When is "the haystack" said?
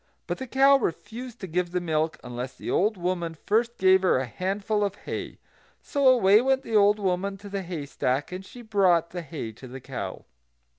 7.49-8.31